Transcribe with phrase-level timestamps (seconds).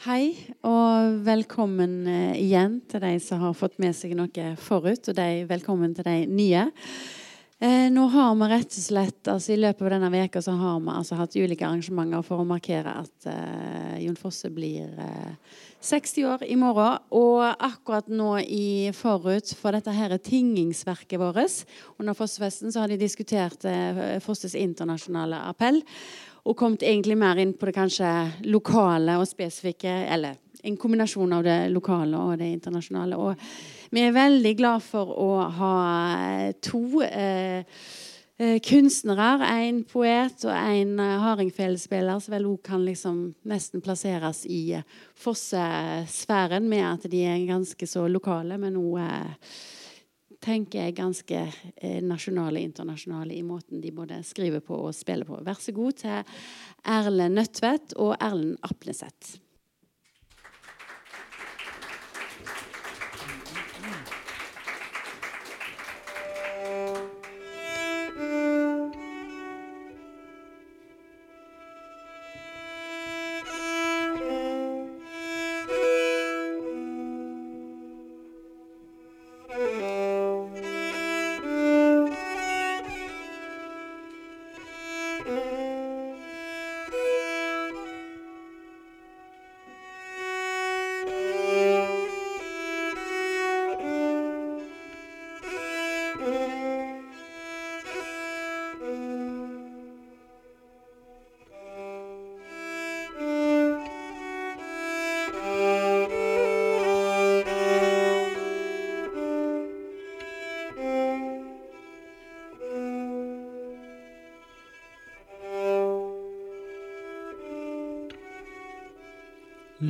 [0.00, 0.30] Hei,
[0.64, 5.26] og velkommen eh, igjen til de som har fått med seg noe forut, og de,
[5.44, 6.62] velkommen til de nye.
[7.60, 10.78] Eh, nå har vi rett og slett, altså I løpet av denne veka så har
[10.80, 16.30] vi altså hatt ulike arrangementer for å markere at eh, Jon Fosse blir eh, 60
[16.30, 16.96] år i morgen.
[17.20, 21.60] Og akkurat nå i forut for dette her tingingsverket vårt
[22.00, 25.84] under Fossefesten så har de diskutert eh, Fosses internasjonale appell
[26.44, 28.10] og kommet egentlig mer inn på det kanskje
[28.48, 33.16] lokale og spesifikke, eller en kombinasjon av det lokale og det internasjonale.
[33.16, 35.74] Og vi er veldig glad for å ha
[36.62, 37.64] to eh,
[38.40, 44.46] eh kunstnere, en poet og en eh, hardingfelespiller, som vel òg kan liksom nesten plasseres
[44.46, 44.80] i
[45.16, 49.52] fossesfæren med at de er ganske så lokale, men òg eh,
[50.40, 55.28] tenker jeg ganske eh, nasjonale og internasjonale i måten de både skriver på og spiller
[55.28, 55.40] på.
[55.44, 56.34] Vær så god til
[56.88, 59.38] Erlend Nødtvedt og Erlend Apneseth.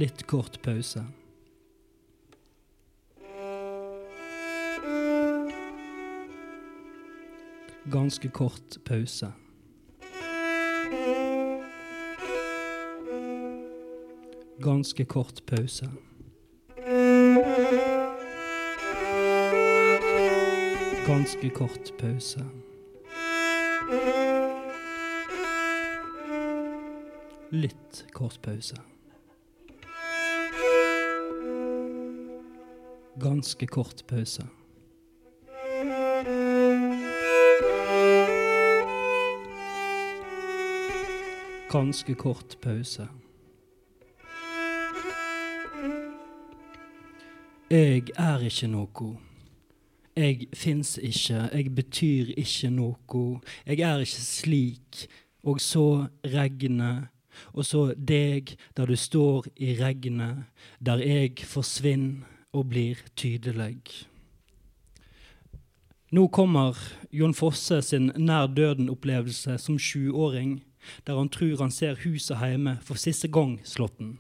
[0.01, 1.05] Litt kort pause.
[7.91, 9.33] Ganske kort pause.
[14.61, 15.91] Ganske kort pause.
[21.07, 22.45] Ganske kort pause.
[27.51, 28.77] Litt kort pause.
[33.21, 34.60] ganske kort pause.
[41.71, 43.05] Ganske kort pause.
[47.71, 49.11] Jeg er ikke noe.
[50.17, 53.21] Jeg fins ikke, jeg betyr ikke noe.
[53.67, 55.05] Jeg er ikke slik.
[55.47, 57.07] Og så regnet,
[57.55, 60.51] og så deg der du står i regnet,
[60.81, 63.79] der jeg forsvinner og blir tydelig.
[66.11, 66.75] Nå kommer
[67.13, 70.59] Jon Fosse sin nær døden-opplevelse som sjuåring,
[71.07, 74.19] der han tror han ser huset hjemme for siste gang slåtten.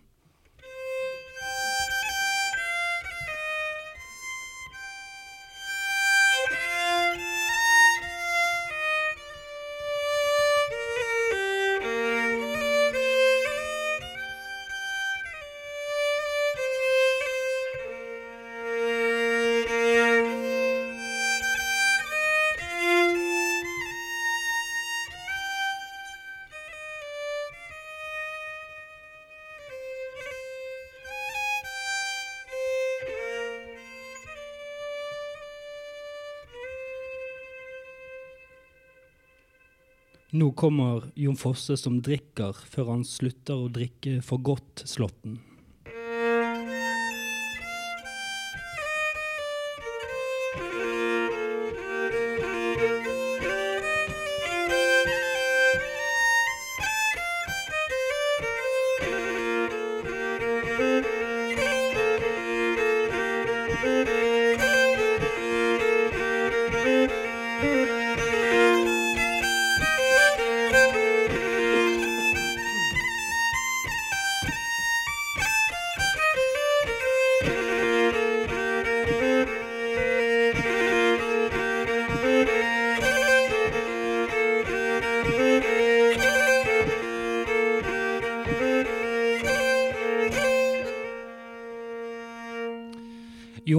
[40.31, 45.41] Nå kommer Jon Fosse som drikker før han slutter å drikke for godt Slåtten.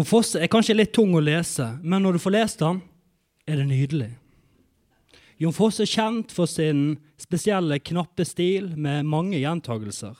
[0.01, 2.79] Jon Fosse er kanskje litt tung å lese, men når du får lest den,
[3.45, 4.07] er det nydelig.
[5.37, 10.17] Jon Fosse er kjent for sin spesielle knappe stil med mange gjentagelser.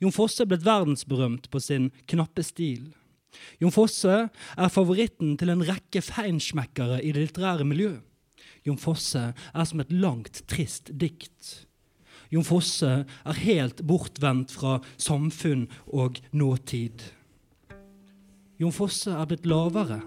[0.00, 2.94] Jon Fosse er blitt verdensberømt på sin knappe stil.
[3.60, 8.00] Jon Fosse er favoritten til en rekke feinschmeckere i det litterære miljøet.
[8.64, 11.66] Jon Fosse er som et langt, trist dikt.
[12.32, 17.10] Jon Fosse er helt bortvendt fra samfunn og nåtid.
[18.60, 20.02] Jon Fosse er blitt lavere.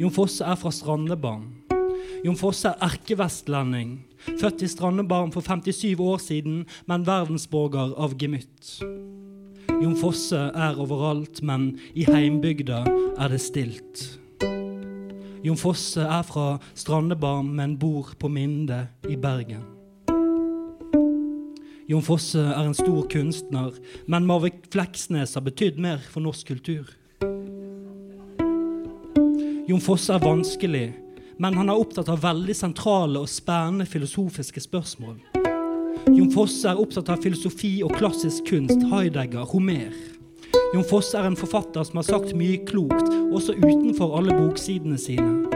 [0.00, 1.42] Jon Fosse er fra Strandebarn.
[2.24, 3.98] Jon Fosse er erkevestlending,
[4.40, 8.78] født i Strandebarn for 57 år siden, men verdensborger av gemytt.
[9.82, 12.80] Jon Fosse er overalt, men i heimbygda
[13.18, 14.06] er det stilt.
[15.44, 19.68] Jon Fosse er fra Strandebarn, men bor på Minde i Bergen.
[21.92, 23.76] Jon Fosse er en stor kunstner,
[24.08, 26.88] men Marvik Fleksnes har betydd mer for norsk kultur.
[29.72, 30.90] Jon Fosse er vanskelig,
[31.40, 35.14] men han er opptatt av veldig sentrale og spennende filosofiske spørsmål.
[36.12, 39.96] Jon Fosse er opptatt av filosofi og klassisk kunst, Heidegger, Homer.
[40.74, 45.48] Jon Fosse er en forfatter som har sagt mye klokt, også utenfor alle boksidene sine.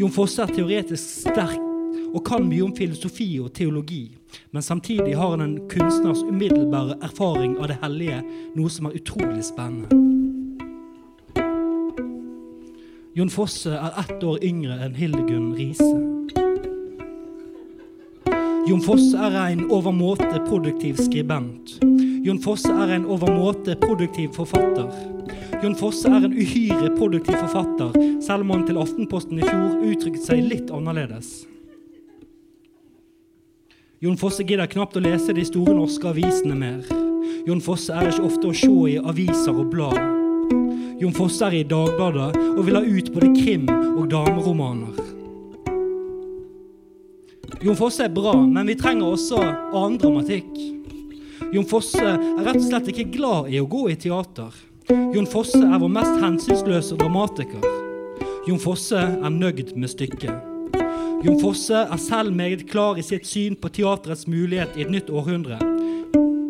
[0.00, 1.60] Jon Fosse er teoretisk sterk
[2.08, 4.06] og kan mye om filosofi og teologi,
[4.56, 8.24] men samtidig har han en kunstners umiddelbare erfaring av det hellige,
[8.56, 10.07] noe som er utrolig spennende.
[13.18, 15.86] Jon Fosse er ett år yngre enn Hildegunn Riise.
[18.68, 21.72] Jon Fosse er en overmåte produktiv skribent.
[22.22, 24.92] Jon Fosse er en overmåte produktiv forfatter.
[25.64, 30.22] Jon Fosse er en uhyre produktiv forfatter, selv om han til Aftenposten i fjor uttrykte
[30.28, 31.32] seg litt annerledes.
[33.98, 36.86] Jon Fosse gidder knapt å lese de store norske avisene mer.
[37.50, 40.17] Jon Fosse er ikke ofte å se i aviser og blad.
[40.98, 44.96] Jon Fosse er i Dagbladet og vil ha ut både krim og dameromaner.
[47.62, 50.50] Jon Fosse er bra, men vi trenger også annen dramatikk.
[51.54, 54.54] Jon Fosse er rett og slett ikke glad i å gå i teater.
[55.14, 57.62] Jon Fosse er vår mest hensynsløse dramatiker.
[58.48, 60.34] Jon Fosse er nøyd med stykket.
[61.22, 65.14] Jon Fosse er selv meget klar i sitt syn på teaterets mulighet i et nytt
[65.14, 65.60] århundre.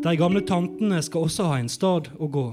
[0.05, 2.47] De gamle tantene skal også ha en stad å gå.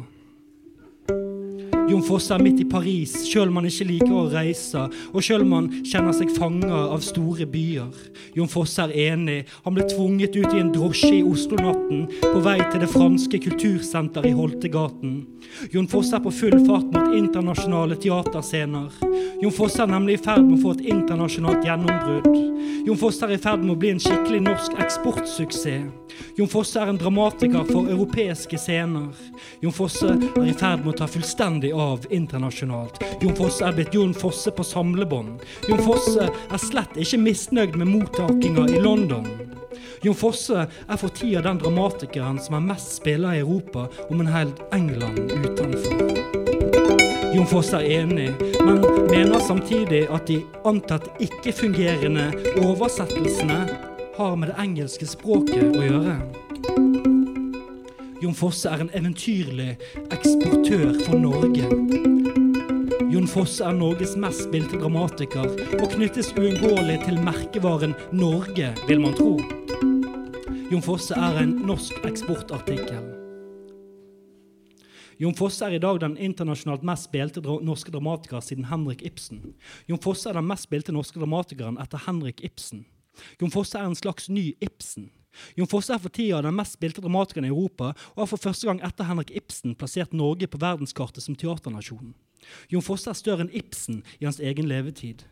[1.86, 5.44] Jon Fosse er midt i Paris, sjøl om han ikke liker å reise, og sjøl
[5.46, 7.92] om han kjenner seg fanga av store byer.
[8.38, 9.44] Jon Fosse er enig.
[9.68, 14.32] Han ble tvunget ut i en drosje i Oslo-natten på vei til det franske kultursenteret
[14.32, 15.20] i Holtegaten.
[15.74, 18.90] Jon Fosse er på full fart mot internasjonale teaterscener.
[19.44, 22.42] Jon Fosse er nemlig i ferd med å få et internasjonalt gjennombrudd.
[22.86, 25.94] Jon Fosse er i ferd med å bli en skikkelig norsk eksportsuksess.
[26.38, 29.14] Jon Fosse er en dramatiker for europeiske scener.
[29.64, 33.02] Jon Fosse er i ferd med å ta fullstendig av internasjonalt.
[33.22, 35.44] Jon Fosse er blitt Jon Fosse på samlebånd.
[35.70, 39.28] Jon Fosse er slett ikke misnøyd med mottakinga i London.
[40.06, 44.30] Jon Fosse er for tida den dramatikeren som er mest spiller i Europa, om en
[44.30, 46.46] held England utenfor.
[47.36, 48.30] Jon Fosse er enig,
[48.64, 52.30] men mener samtidig at de antatt ikke-fungerende
[52.64, 53.60] oversettelsene
[54.16, 57.15] har med det engelske språket å gjøre.
[58.26, 59.76] Jon Fosse er en eventyrlig
[60.10, 61.68] eksportør for Norge.
[63.14, 69.14] Jon Fosse er Norges mest spilte dramatiker og knyttes uunngåelig til merkevaren Norge, vil man
[69.20, 69.36] tro.
[70.72, 73.04] Jon Fosse er en norsk eksportartikkel.
[75.22, 79.44] Jon Fosse er i dag den internasjonalt mest spilte norske dramatiker siden Henrik Ibsen.
[79.86, 82.88] Jon Fosse er den mest spilte norske dramatikeren etter Henrik Ibsen.
[83.38, 85.12] Jon Fosse er en slags ny Ibsen.
[85.58, 88.70] Jon Fosse er for tida den mest spilte dramatikeren i Europa, og har for første
[88.70, 92.14] gang etter Henrik Ibsen plassert Norge på verdenskartet som teaternasjon.
[92.72, 95.26] Jon Fosse er større enn Ibsen i hans egen levetid.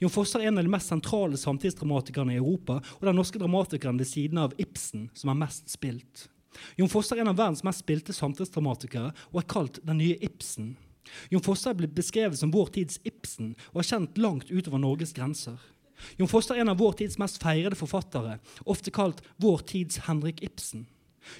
[0.00, 3.98] Jon Fosse er en av de mest sentrale samtidsdramatikerne i Europa, og den norske dramatikeren
[4.00, 6.28] ved siden av Ibsen som er mest spilt.
[6.76, 10.74] Jon Fosse er en av verdens mest spilte samtidsdramatikere og er kalt den nye Ibsen.
[11.32, 15.14] Jon Fosse er blitt beskrevet som vår tids Ibsen og er kjent langt utover Norges
[15.16, 15.58] grenser.
[16.18, 20.42] Jon Foster er en av vår tids mest feirede forfattere, ofte kalt vår tids Henrik
[20.44, 20.86] Ibsen.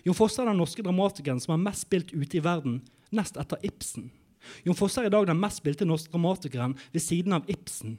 [0.05, 2.81] Jon Foster er den norske dramatikeren som er mest spilt ute i verden,
[3.15, 4.11] nest etter Ibsen.
[4.65, 7.99] Jon Foster er i dag den mest spilte norske dramatikeren ved siden av Ibsen.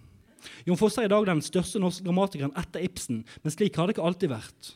[0.65, 3.95] Jon Fosse er i dag den største norske dramatikeren etter Ibsen, men slik har det
[3.95, 4.71] ikke alltid vært.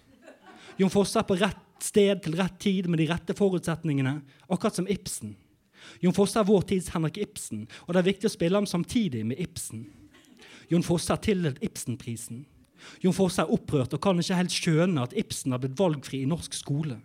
[0.82, 4.90] Jon Fosse er på rett sted til rett tid med de rette forutsetningene, akkurat som
[4.92, 5.36] Ibsen.
[6.02, 9.24] Jon Fosse er vår tids Henrik Ibsen, og det er viktig å spille ham samtidig
[9.28, 9.86] med Ibsen.
[10.72, 12.46] Jon Fosse er tildelt Ibsenprisen.
[13.02, 16.30] Jon Fosse er opprørt og kan ikke helt skjønne at Ibsen har blitt valgfri i
[16.30, 17.00] norsk skole.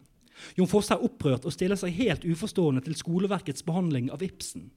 [0.57, 4.71] Jon Fosse er opprørt og stiller seg helt uforstående til skoleverkets behandling av Ibsen.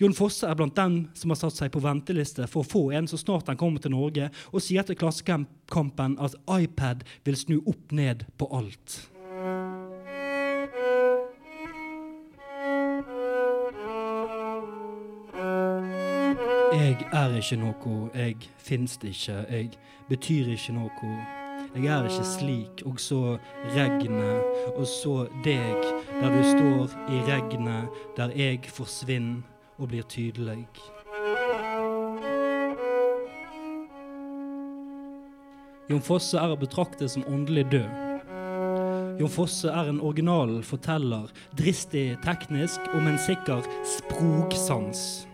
[0.00, 3.08] Jon Fosse er blant dem som har satt seg på venteliste for å få en
[3.10, 7.92] så snart han kommer til Norge, og sier til Klassekampen at iPad vil snu opp
[7.92, 9.02] ned på alt.
[16.72, 19.70] Jeg er ikke noe, jeg fins ikke, jeg
[20.08, 21.12] betyr ikke noe.
[21.74, 23.38] Jeg er ikke slik, og så
[23.74, 24.44] regnet,
[24.76, 25.82] og så deg,
[26.20, 29.42] der du står i regnet, der jeg forsvinner
[29.78, 30.68] og blir tydelig.
[35.90, 39.18] Jon Fosse er å betrakte som åndelig død.
[39.18, 45.26] Jon Fosse er en original forteller, dristig teknisk med en sikker sprogsans.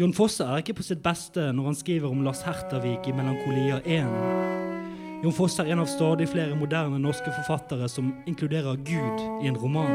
[0.00, 3.82] Jon Fosse er ikke på sitt beste når han skriver om Lars Hertervik i 'Melankolia
[3.84, 5.20] 1'.
[5.20, 9.58] Jon Fosse er en av stadig flere moderne norske forfattere som inkluderer Gud i en
[9.60, 9.92] roman.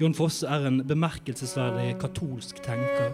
[0.00, 3.12] Jon Fosse er en bemerkelsesverdig katolsk tenker.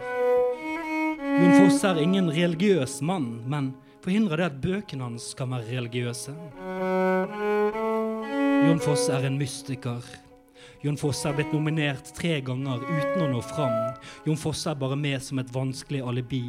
[1.42, 3.74] Jon Fosse er ingen religiøs mann, men
[4.04, 6.36] forhindrer det at bøkene hans kan være religiøse.
[8.62, 10.06] Jon Fosse er en mystiker.
[10.82, 13.74] Jon Fosse er blitt nominert tre ganger uten å nå fram.
[14.26, 16.42] Jon Fosse er bare med som et vanskelig alibi.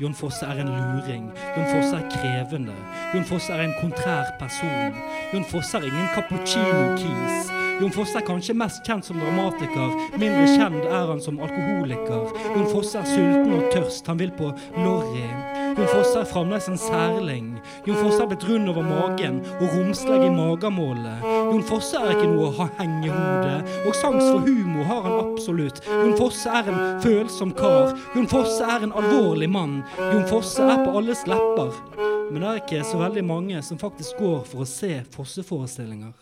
[0.00, 1.26] Jon Fosse er en luring.
[1.56, 2.76] Jon Fosse er krevende.
[3.14, 4.96] Jon Fosse er en kontrær person.
[5.34, 7.52] Jon Fosse er ingen cappuccino-kis.
[7.80, 9.98] Jon Fosse er kanskje mest kjent som dramatiker.
[10.14, 12.32] Mindre kjent er han som alkoholiker.
[12.54, 14.06] Jon Fosse er sulten og tørst.
[14.08, 15.63] Han vil på Lorry.
[15.74, 17.46] Jon Fosse er fremdeles en særling.
[17.86, 21.24] Jon Fosse er blitt rund over magen og romslig i magemålet.
[21.24, 25.82] Jon Fosse er ikke noe hengehode, og sans for humor har han absolutt.
[25.88, 27.96] Jon Fosse er en følsom kar.
[28.14, 29.80] Jon Fosse er en alvorlig mann.
[29.98, 31.74] Jon Fosse er på alles lepper.
[32.30, 36.14] Men det er ikke så veldig mange som faktisk går for å se Fosse-forestillinger.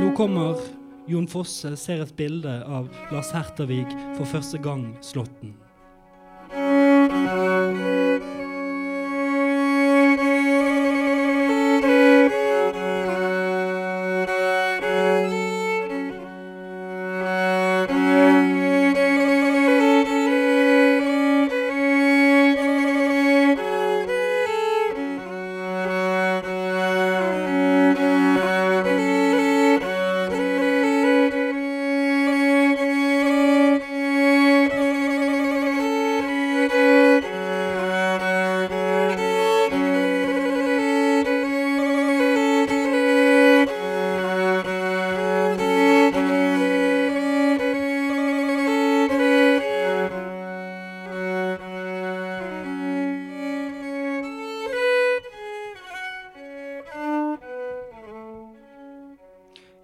[0.00, 0.58] Nå kommer
[1.10, 5.59] Jon Fosse ser et bilde av Lars Hertervik for første gang Slåtten.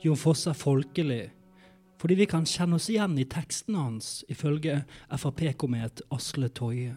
[0.06, 1.24] Jon Fosse er folkelig
[1.96, 6.92] fordi vi kan kjenne oss igjen i teksten hans, ifølge Frp-komet Asle Toje.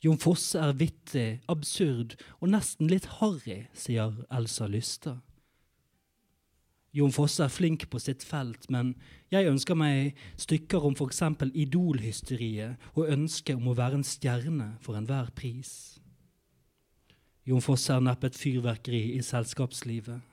[0.00, 5.20] Jon Fosse er vittig, absurd og nesten litt harry, sier Elsa Lystad.
[6.96, 8.94] Jon Fosse er flink på sitt felt, men
[9.30, 11.20] jeg ønsker meg stykker om f.eks.
[11.52, 16.00] idolhysteriet og ønsket om å være en stjerne for enhver pris.
[17.44, 20.24] Jon Fosse er neppe et fyrverkeri i selskapslivet.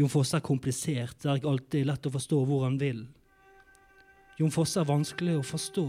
[0.00, 3.02] Jon Fosse er komplisert, det er ikke alltid lett å forstå hvor han vil.
[4.40, 5.84] Jon Fosse er vanskelig å forstå.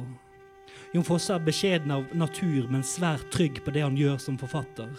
[0.91, 4.91] Jon Fosse er beskjeden av natur, men svært trygg på det han gjør som forfatter.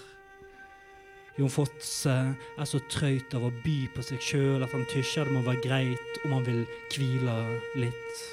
[1.36, 5.36] Jon Fosse er så trøyt av å by på seg sjøl at han tysjer det
[5.36, 6.64] må være greit om han vil
[6.94, 7.36] hvile
[7.84, 8.24] litt.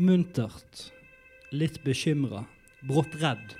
[0.00, 0.86] Muntert,
[1.52, 2.46] litt bekymra,
[2.88, 3.50] brått redd,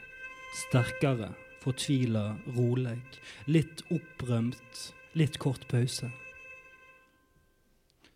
[0.57, 4.79] sterkere, fortvila, rolig, litt opprømt,
[5.21, 6.09] litt kort pause.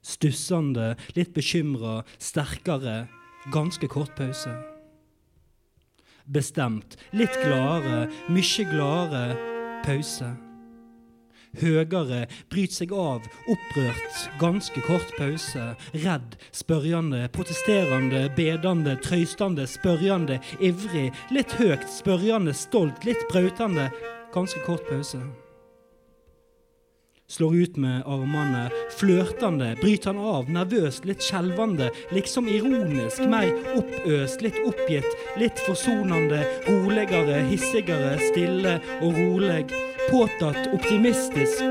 [0.01, 3.11] Stussende, litt bekymra, sterkere,
[3.53, 4.57] ganske kort pause.
[6.25, 9.37] Bestemt, litt gladere, mye gladere,
[9.85, 10.33] pause.
[11.61, 15.71] Høgere, bryt seg av, opprørt, ganske kort pause.
[15.95, 21.11] Redd, spørjende, protesterende, bedende, trøystende, spørjende, ivrig.
[21.35, 23.91] Litt høyt, spørjende, stolt, litt brautende.
[24.35, 25.23] Ganske kort pause.
[27.35, 28.69] slår ut med armene,
[28.99, 35.09] flørtende, bryter han av, nervøst, litt skjelvende, liksom ironisk, mer oppøst, litt oppgitt,
[35.41, 39.65] litt forsonende, roligere, hissigere, stille og rolig,
[40.11, 41.63] påtatt, optimistisk,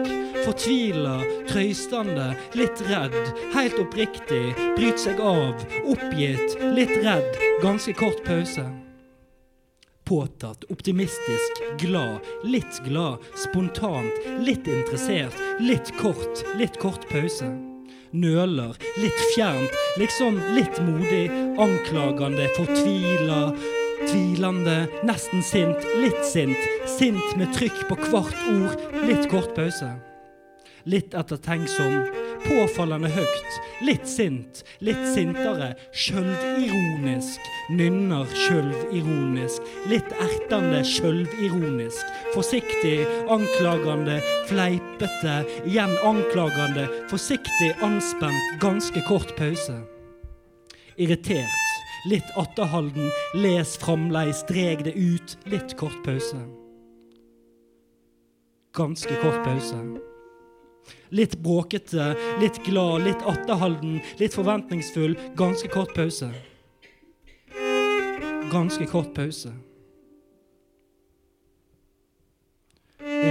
[0.46, 1.18] fortvila,
[1.50, 3.18] trøystende, litt redd,
[3.56, 8.66] helt oppriktig, bryter seg av, oppgitt, litt redd, ganske kort pause.
[10.04, 17.48] Påtatt, optimistisk, glad, litt glad, spontant, litt interessert, litt kort, litt kort pause.
[18.13, 21.24] Nøler, litt fjernt, liksom litt modig,
[21.58, 23.40] anklagende, fortvila,
[24.10, 29.94] tvilende, nesten sint, litt sint, sint med trykk på hvert ord, litt kort pause.
[30.84, 32.02] Litt ettertenksom,
[32.44, 42.98] påfallende høyt, litt sint, litt sintere, sjølvironisk, nynner sjølvironisk, litt ertende sjølvironisk, forsiktig,
[43.32, 44.20] anklagende,
[44.52, 49.80] fleipete, igjen anklagende, forsiktig, anspent, ganske kort pause.
[51.00, 51.62] Irritert,
[52.10, 56.40] litt atterhalden, les framleis, dreg det ut, litt kort pause.
[58.74, 59.80] Ganske kort pause.
[61.14, 65.14] Litt bråkete, litt glad, litt atterhalden, litt forventningsfull.
[65.38, 66.32] Ganske kort pause.
[68.52, 69.54] Ganske kort pause.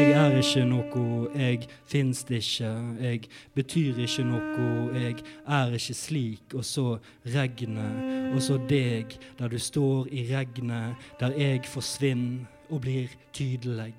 [0.02, 1.02] Jeg er ikke noe,
[1.38, 3.20] jeg fins ikke, jeg
[3.54, 4.64] betyr ikke noe,
[4.98, 6.56] jeg er ikke slik.
[6.58, 6.86] Og så
[7.22, 13.94] regnet, og så deg, der du står i regnet, der jeg forsvinner og blir tydelig.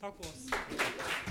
[0.00, 1.29] Takk for oss.